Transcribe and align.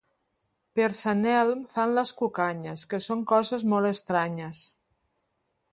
Per 0.77 0.87
Sant 0.99 1.19
Elm 1.33 1.61
fan 1.75 1.93
les 1.99 2.13
cucanyes, 2.23 2.87
que 2.95 3.01
són 3.09 3.23
coses 3.35 3.67
molt 3.75 3.91
estranyes. 3.93 4.65